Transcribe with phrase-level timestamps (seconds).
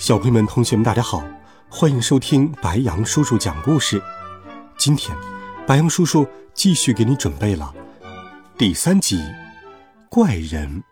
[0.00, 1.22] 小朋友们、同学们，大家好，
[1.68, 4.02] 欢迎收听白羊叔叔讲故事。
[4.78, 5.14] 今天，
[5.66, 7.74] 白羊叔叔继续给你准备了
[8.56, 9.18] 第三集
[10.08, 10.82] 《怪人》。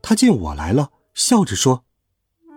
[0.00, 1.84] 他见我来了，笑着说：“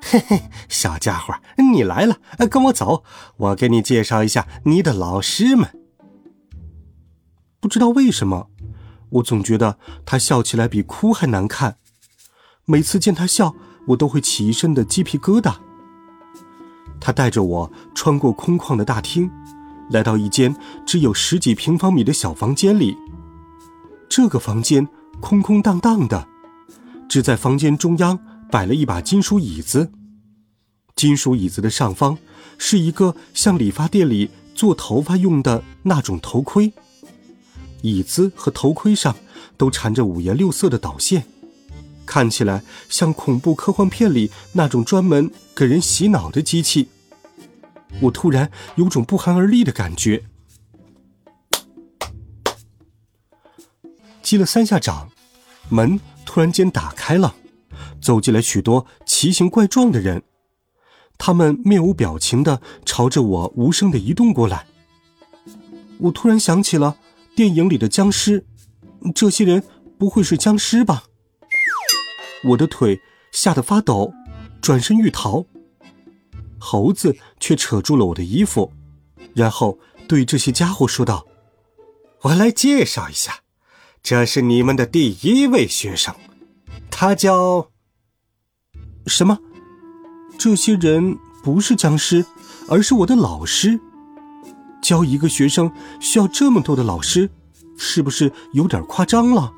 [0.02, 2.20] 嘿嘿，小家伙，你来了，
[2.50, 3.04] 跟我走，
[3.36, 5.78] 我给你介绍一下你的老师们。”
[7.60, 8.50] 不知道为什么，
[9.10, 11.76] 我总觉得他笑起来比哭还难看。
[12.72, 13.56] 每次见他笑，
[13.88, 15.56] 我都会起一身的鸡皮疙瘩。
[17.00, 19.28] 他带着我穿过空旷的大厅，
[19.90, 22.96] 来到一间只有十几平方米的小房间里。
[24.08, 24.88] 这个房间
[25.20, 26.28] 空空荡荡的，
[27.10, 28.20] 只在房间中央
[28.52, 29.92] 摆了一把金属椅子。
[30.96, 32.20] 金属椅子的上方
[32.60, 36.72] 是一个像理发店里做头发用的那种头盔，
[37.82, 39.16] 椅子和头盔上
[39.58, 41.26] 都缠着五颜六色的导线。
[42.10, 46.90] 看起来像恐怖科幻片里那种专门给人洗脑的机器。
[48.02, 50.24] 我突然有种不寒而栗的感觉。
[54.24, 55.12] 击了三下掌，
[55.70, 57.36] 门突然间打开了，
[58.02, 60.24] 走进来许多奇形怪状的人，
[61.20, 64.66] 他们面无表情的朝着我无声的移动过来。
[66.00, 66.98] 我突然想起了
[67.36, 68.48] 电影里的僵尸，
[69.14, 69.64] 这些人
[70.00, 71.04] 不会是僵尸吧？
[72.44, 73.00] 我的腿
[73.32, 74.14] 吓得发抖，
[74.62, 75.46] 转身欲逃。
[76.62, 78.72] 猴子却扯住了我的衣服，
[79.34, 81.26] 然后对这些家伙说道
[82.24, 83.40] ：“我来介绍一下，
[84.04, 86.14] 这是你们的第一位学生，
[86.92, 87.70] 他叫……
[89.08, 89.40] 什么？
[90.38, 92.26] 这些人不是僵尸，
[92.68, 93.80] 而是我的老师。
[94.82, 97.30] 教一个学生需要这么多的老师，
[97.78, 99.54] 是不是有点夸张了？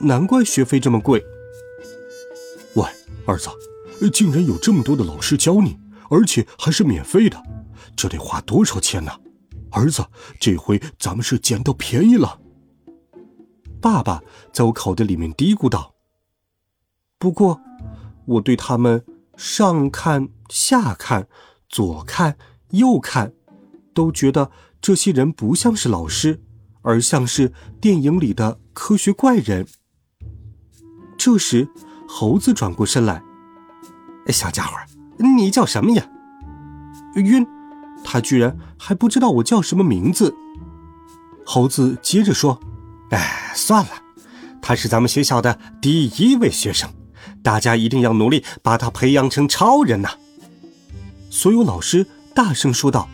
[0.00, 1.24] 难怪学费这么贵。”
[3.26, 3.48] 儿子，
[4.10, 5.78] 竟然有这么多的老师教你，
[6.10, 7.42] 而且还是免费的，
[7.96, 9.12] 这得花多少钱呢？
[9.70, 10.04] 儿子，
[10.38, 12.40] 这回咱们是捡到便宜了。
[13.80, 15.94] 爸爸在我口袋里面嘀咕道。
[17.18, 17.60] 不过，
[18.26, 19.04] 我对他们
[19.36, 21.26] 上看下看，
[21.68, 22.36] 左看
[22.70, 23.32] 右看，
[23.94, 26.42] 都觉得这些人不像是老师，
[26.82, 29.66] 而像是电影里的科学怪人。
[31.16, 31.68] 这时。
[32.06, 33.22] 猴子转过身来，
[34.28, 34.76] 小家伙，
[35.18, 36.06] 你叫什么呀？
[37.16, 37.46] 晕，
[38.04, 40.34] 他居然还不知道我叫什么名字。
[41.44, 42.60] 猴子接着说
[43.10, 43.90] ：“哎，算了，
[44.62, 46.88] 他是咱们学校的第一位学生，
[47.42, 50.10] 大家一定要努力把他培养成超人呐！”
[51.30, 53.08] 所有老师大声说道：“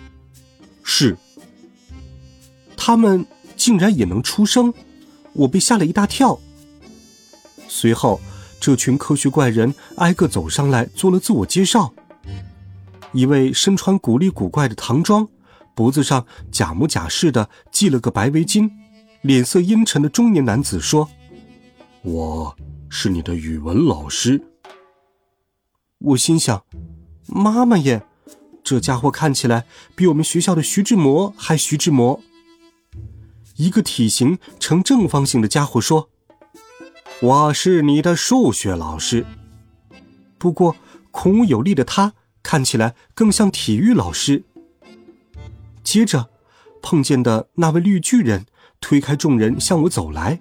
[0.85, 1.17] 是。”
[2.77, 3.27] 他们
[3.57, 4.73] 竟然也能出声，
[5.33, 6.39] 我被吓了一大跳。
[7.69, 8.21] 随后。
[8.61, 11.95] 这群科学怪人挨个走上来，做了自我介绍。
[13.13, 15.27] 一位身穿古里古怪的唐装，
[15.75, 18.71] 脖子上假模假式的系了个白围巾，
[19.23, 21.09] 脸色阴沉的中年男子说
[22.05, 22.55] ：“我
[22.91, 24.43] 是你的语文老师。”
[25.99, 26.63] 我心想
[27.27, 28.03] ：“妈妈耶，
[28.63, 29.65] 这家伙看起来
[29.97, 32.21] 比我们学校的徐志摩还徐志摩。”
[33.57, 36.10] 一个体型呈正方形的家伙说。
[37.23, 39.27] 我是你的数学老师，
[40.39, 40.75] 不过
[41.11, 44.43] 孔武有力的他看起来更像体育老师。
[45.85, 46.31] 接着，
[46.81, 48.47] 碰见的那位绿巨人
[48.81, 50.41] 推开众人向我走来，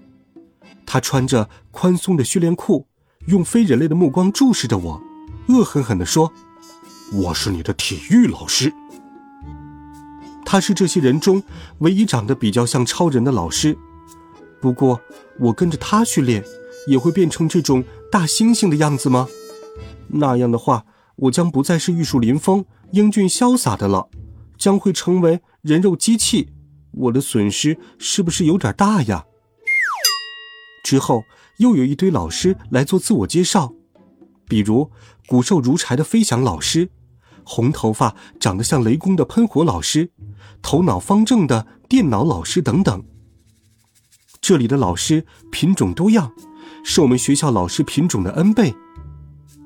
[0.86, 2.88] 他穿着宽松的训练裤，
[3.28, 5.02] 用非人类的目光注视着我，
[5.50, 6.32] 恶狠狠地说
[7.12, 8.74] ：“我是你的体育老师。”
[10.46, 11.44] 他是这些人中
[11.80, 13.78] 唯一长得比较像超人的老师，
[14.62, 15.02] 不过
[15.40, 16.42] 我跟着他训练。
[16.90, 19.28] 也会变成这种大猩猩的样子吗？
[20.08, 24.10] 那样的话，我将不再是玉树临风、英俊潇洒的了，
[24.58, 26.50] 将会成为人肉机器。
[26.92, 29.26] 我的损失是不是有点大呀？
[30.84, 31.24] 之后
[31.58, 33.74] 又有一堆老师来做自我介绍，
[34.48, 34.90] 比如
[35.28, 36.90] 骨瘦如柴的飞翔老师，
[37.44, 40.12] 红头发长得像雷公的喷火老师，
[40.64, 43.06] 头脑方正的电脑老师等等。
[44.42, 46.34] 这里的老师品种多样。
[46.84, 48.74] 是我们学校老师品种的 N 倍，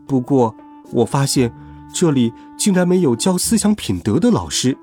[0.08, 0.56] 不过
[0.92, 1.54] 我发现
[1.94, 4.78] 这里竟然没有教思想品德的老师。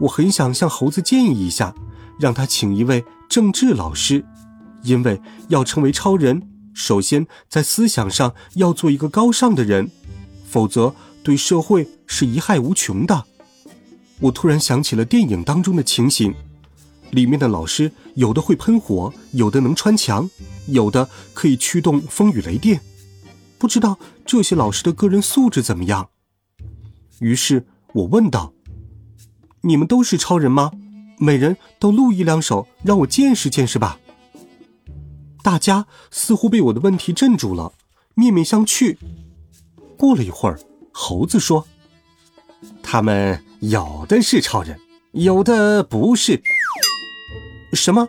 [0.00, 1.74] 我很想向猴子建议一下，
[2.18, 4.24] 让他请一位政治老师，
[4.82, 6.42] 因为要成为超人，
[6.74, 9.90] 首先在思想上要做一个高尚的人，
[10.44, 13.24] 否则对社会是贻害无穷的。
[14.20, 16.34] 我突然想起了电影当中的情形，
[17.10, 20.28] 里面的老师有的会喷火，有的能穿墙，
[20.72, 22.80] 有的可以驱动风雨雷电，
[23.58, 26.10] 不知道这些老师的个人素质怎么样。
[27.20, 28.52] 于是我问道。
[29.64, 30.72] 你们都是超人吗？
[31.18, 34.00] 每人都录一两首，让我见识见识吧。
[35.40, 37.72] 大家似乎被我的问题镇住了，
[38.16, 38.96] 面面相觑。
[39.96, 40.58] 过了一会儿，
[40.92, 41.64] 猴子说
[42.82, 44.80] ：“他们有的是超人，
[45.12, 46.42] 有的不是。”
[47.72, 48.08] 什么？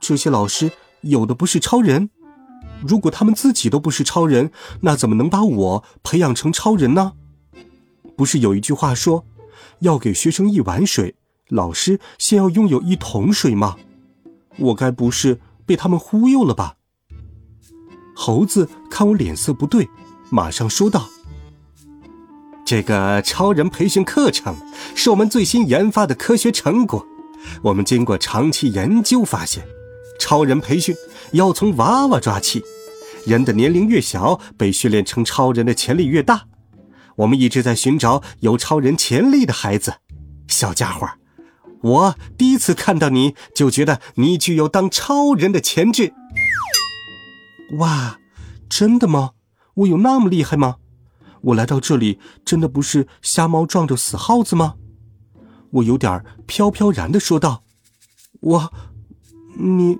[0.00, 0.72] 这些老师
[1.02, 2.10] 有的不是超人？
[2.84, 4.50] 如果他们自己都不是超人，
[4.80, 7.12] 那怎么能把我培养成超人呢？
[8.16, 9.24] 不是有一句话说？
[9.80, 11.14] 要给学生一碗水，
[11.48, 13.76] 老师先要拥有一桶水吗？
[14.58, 16.76] 我该不是被他们忽悠了吧？
[18.14, 19.88] 猴子看我脸色不对，
[20.30, 21.08] 马上说道
[22.64, 24.54] ：“这个超人培训课程
[24.94, 27.04] 是我们最新研发的科学成果。
[27.62, 29.66] 我们经过长期研究发现，
[30.22, 30.94] 超人培训
[31.32, 32.62] 要从娃娃抓起，
[33.26, 36.46] 人的年龄越小，被训练成超人的潜力越大。”
[37.18, 39.96] 我们一直在寻找有超人潜力的孩子，
[40.46, 41.08] 小家伙，
[41.82, 46.14] 我第一次看到你就觉得你具有当超人的潜质。
[47.78, 48.18] 哇，
[48.70, 49.32] 真的吗？
[49.74, 50.76] 我有那么厉害吗？
[51.42, 54.76] 我来到这里真的不是瞎猫撞着死耗子吗？
[55.72, 57.64] 我有点飘飘然的说道
[58.40, 58.72] ：“我，
[59.58, 59.98] 你，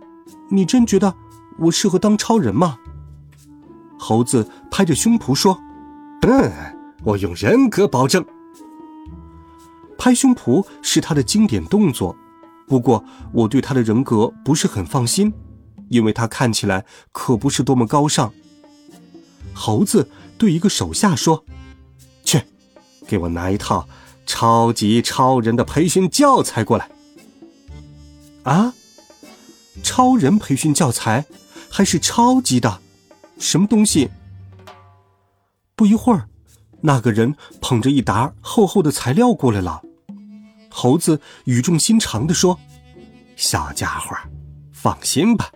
[0.52, 1.14] 你真觉得
[1.58, 2.78] 我适合当超人吗？”
[3.98, 5.58] 猴子拍着胸脯说
[6.22, 6.52] ：“嗯。”
[7.04, 8.24] 我用人格保证。
[9.98, 12.14] 拍胸脯是他的经典动作，
[12.68, 15.32] 不过我对他的人格不是很放心，
[15.88, 18.32] 因为他看起来可不是多么高尚。
[19.52, 20.08] 猴子
[20.38, 21.44] 对一个手下说
[22.24, 22.40] ：“去，
[23.08, 23.88] 给我拿一套
[24.24, 26.88] 超级超人的培训教材过来。”
[28.44, 28.74] 啊，
[29.82, 31.24] 超人培训教材，
[31.70, 32.80] 还是超级的，
[33.38, 34.10] 什么东西？
[35.74, 36.28] 不一会儿。
[36.84, 39.82] 那个人捧着一沓厚厚的材料过来了，
[40.68, 42.58] 猴子语重心长地说
[43.36, 44.16] ：“小家伙，
[44.72, 45.52] 放心吧，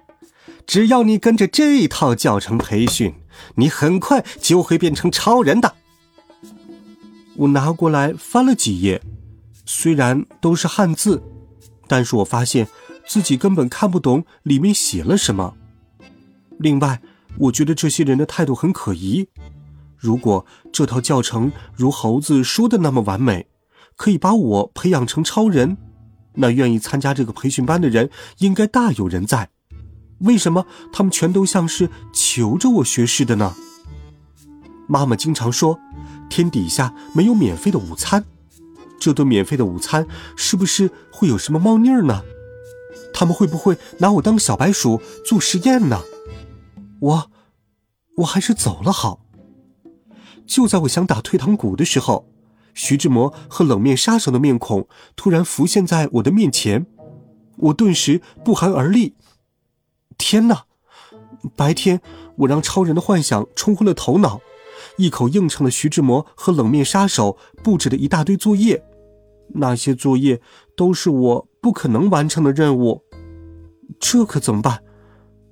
[0.68, 3.12] 只要你跟着这套教程培训，
[3.56, 5.74] 你很快就会变成超人的。”
[7.34, 9.02] 我拿过来翻了几页，
[9.64, 11.20] 虽然都是汉字，
[11.88, 12.68] 但是我发现
[13.06, 15.54] 自己根本看不懂里面写了什么。
[16.58, 17.00] 另外，
[17.38, 19.28] 我觉得这些人的态度很可疑。
[19.96, 23.46] 如果这套教程如猴子说的那么完美，
[23.96, 25.76] 可以把我培养成超人，
[26.34, 29.48] 那愿意参加这个培训班的人应该大有人在。
[30.20, 33.54] 为什么他们全都像是求着我学似的呢？
[34.86, 35.78] 妈妈经常说，
[36.28, 38.24] 天底下没有免费的午餐。
[38.98, 40.06] 这顿免费的午餐
[40.36, 42.22] 是不是会有什么猫腻儿呢？
[43.18, 46.02] 他们会不会拿我当小白鼠做实验呢？
[47.00, 47.30] 我，
[48.18, 49.20] 我还是走了好。
[50.46, 52.28] 就在我想打退堂鼓的时候，
[52.74, 54.86] 徐志摩和冷面杀手的面孔
[55.16, 56.84] 突然浮现在我的面前，
[57.56, 59.14] 我顿时不寒而栗。
[60.18, 60.64] 天哪！
[61.56, 62.02] 白天
[62.36, 64.42] 我让超人的幻想冲昏了头脑，
[64.98, 68.84] 一口应承了徐志摩和冷面杀手布置的一大堆作业，
[69.54, 70.42] 那些作业
[70.76, 73.02] 都是我不可能完成的任务，
[73.98, 74.82] 这可怎么办？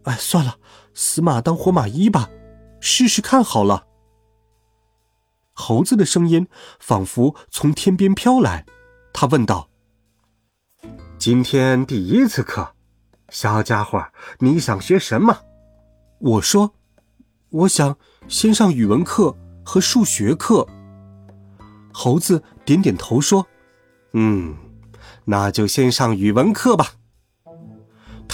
[0.05, 0.59] 哎，算了，
[0.93, 2.29] 死马当活马医吧，
[2.81, 3.87] 试试看好了。
[5.55, 6.49] 猴子的声音
[6.79, 8.67] 仿佛从天边飘来，
[9.13, 9.71] 他问道
[11.17, 12.75] ：“今天第一次课，
[13.29, 14.05] 小家伙，
[14.41, 15.39] 你想学什么？”
[16.21, 16.75] 我说
[17.51, 17.97] ：“我想
[18.29, 20.67] 先上语文课和数学课。”
[21.95, 23.47] 猴子点点头说
[24.13, 24.57] ：“嗯，
[25.25, 26.95] 那就先上语文课吧。”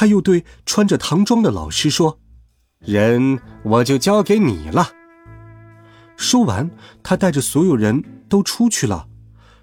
[0.01, 2.21] 他又对穿着唐装的老师说
[2.81, 4.93] ：“人我就交给你了。”
[6.17, 6.71] 说完，
[7.03, 9.09] 他带着所有人都出去了，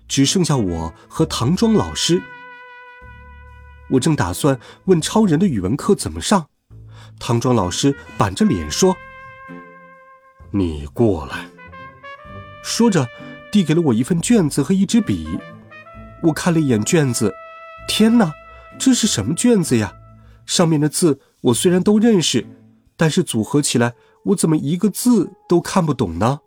[0.08, 2.22] 只剩下我和唐庄老师。
[3.90, 6.46] 我正打算问超人的语文课怎么上，
[7.20, 8.96] 唐庄老师板着脸说
[10.54, 11.48] ：“你过来。”
[12.64, 13.08] 说着，
[13.52, 15.40] 递给了我一份卷子和一支笔。
[16.22, 17.34] 我看了一眼卷子，
[17.88, 18.32] 天哪，
[18.78, 19.96] 这是什么卷子呀？
[20.48, 22.48] 上面的字我虽然都认识，
[22.96, 26.40] 但是组合起来我怎么一个字都看不懂呢？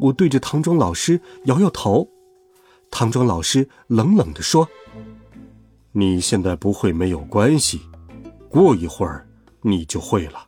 [0.00, 2.08] 我对着唐庄老师摇摇头，
[2.90, 4.68] 唐庄老师冷冷地说
[5.92, 7.80] ：“你现在不会没有关系，
[8.48, 9.28] 过一会儿
[9.60, 10.46] 你就会了。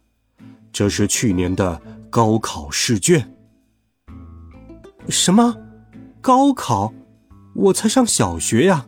[0.72, 3.34] 这是去年的高考试卷。”
[5.08, 5.56] 什么？
[6.20, 6.94] 高考？
[7.56, 8.86] 我才上小学呀！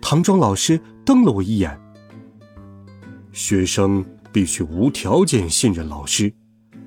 [0.00, 1.78] 唐庄老师瞪了我一眼。
[3.32, 6.32] 学生必须无条件信任老师，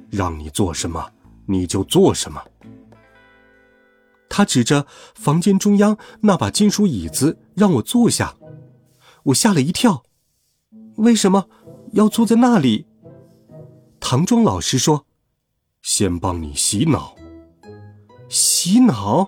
[0.10, 1.12] 让你做什么
[1.48, 2.42] 你就做什么。
[4.30, 4.86] 他指着
[5.16, 8.36] 房间中央那把金属椅子让我坐下，
[9.24, 10.04] 我吓了一跳。
[10.98, 11.48] 为什么
[11.94, 12.86] 要坐在那里？
[14.00, 15.06] 唐庄老师说
[15.82, 17.16] ：“先帮你洗脑。”
[18.30, 19.28] 洗脑？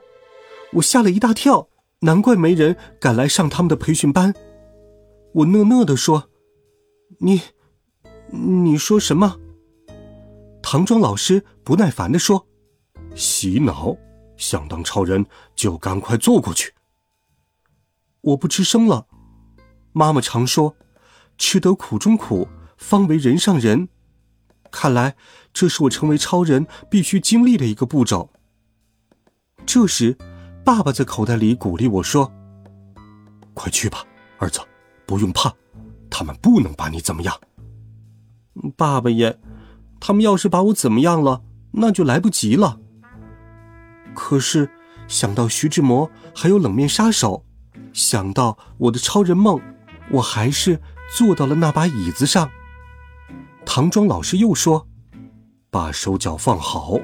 [0.74, 1.70] 我吓了一大跳，
[2.02, 4.34] 难怪没人敢来上他们的培训班。
[5.34, 6.30] 我讷讷的说
[7.20, 7.42] ：“你，
[8.32, 9.38] 你说什么？”
[10.62, 12.48] 唐庄老师不耐烦的说
[13.16, 13.96] ：“洗脑，
[14.36, 16.74] 想当超人就赶快坐过去。”
[18.22, 19.08] 我不吱声了。
[19.94, 20.76] 妈妈常说
[21.38, 22.48] ：“吃得苦中苦，
[22.78, 23.90] 方为人上人。”
[24.72, 25.16] 看来
[25.54, 28.32] 这是我成为超人必须经历的一个步骤。
[29.66, 30.18] 这时。
[30.66, 32.30] 爸爸在口袋里鼓励我说
[33.56, 34.06] ：“快去吧，
[34.38, 34.60] 儿子，
[35.06, 35.50] 不用怕，
[36.18, 37.40] 他们不能把你怎么样。”
[38.76, 39.40] 爸爸也，
[40.00, 41.44] 他们要是把我怎么样了，
[41.74, 42.80] 那就来不及了。
[44.16, 44.68] 可是
[45.08, 47.46] 想到徐志摩还有冷面杀手，
[47.94, 49.62] 想到我的超人梦，
[50.14, 50.82] 我还是
[51.16, 52.50] 坐到了那把椅子上。
[53.64, 54.88] 唐庄老师又说
[55.70, 56.98] ：“把手脚放好。”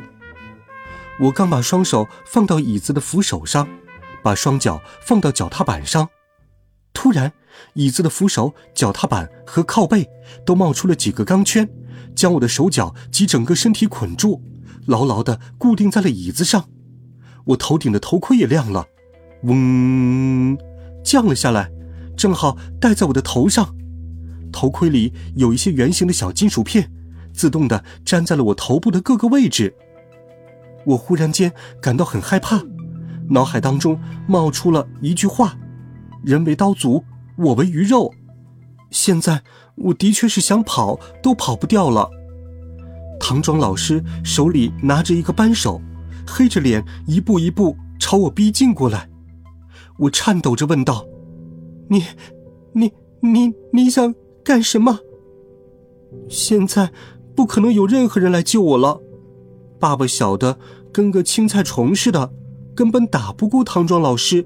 [1.22, 3.68] 我刚把双手放到椅子的扶手上，
[4.24, 6.10] 把双脚放到脚踏板上，
[6.94, 7.34] 突然，
[7.74, 10.08] 椅子的扶手、脚踏板和靠背
[10.46, 11.68] 都冒出了几个钢圈，
[12.16, 14.42] 将我的手脚及整个身体捆住，
[14.86, 16.70] 牢牢地固定在了椅子上。
[17.46, 18.88] 我头顶的头盔也亮了，
[19.44, 20.58] 嗡，
[21.04, 21.70] 降了下来，
[22.16, 23.76] 正好戴在我的头上。
[24.52, 26.92] 头盔里有一些圆形的小金属片，
[27.34, 29.76] 自动地粘在了我头部的各个位置。
[30.86, 32.62] 我忽然间感到很害怕，
[33.30, 35.58] 脑海当中冒出了一句话
[36.24, 37.04] ：“人为刀俎，
[37.38, 38.14] 我为鱼肉。”
[38.90, 39.42] 现在
[39.76, 42.10] 我的确是想跑都跑不掉了。
[43.20, 45.82] 唐庄老师手里拿着一个扳手，
[46.28, 49.10] 黑着脸一步一步朝我逼近过来。
[49.98, 51.06] 我颤抖着问道
[51.90, 52.04] ：“你、
[52.74, 54.14] 你、你、你想
[54.44, 55.00] 干什么？”
[56.30, 56.92] 现在
[57.36, 59.02] 不可能有任何人来救我了。
[59.80, 60.60] 爸爸小的
[60.92, 62.32] 跟个青菜虫似的，
[62.76, 64.46] 根本打不过唐庄老师。